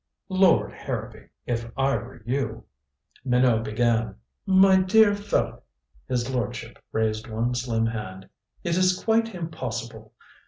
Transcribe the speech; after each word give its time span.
"Lord 0.29 0.71
Harrowby, 0.73 1.29
if 1.45 1.69
I 1.77 1.95
were 1.95 2.23
you" 2.25 2.65
Minot 3.23 3.63
began. 3.63 4.15
"My 4.47 4.77
dear 4.77 5.13
fellow." 5.13 5.61
His 6.07 6.27
lordship 6.33 6.83
raised 6.91 7.27
one 7.29 7.53
slim 7.53 7.85
hand. 7.85 8.27
"It 8.63 8.77
is 8.77 8.97
quite 9.03 9.35
impossible. 9.35 10.13